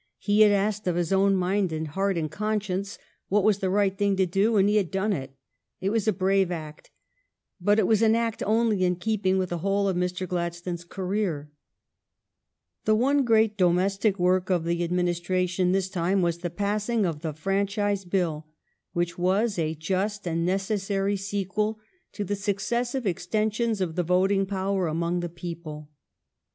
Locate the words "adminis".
14.81-15.21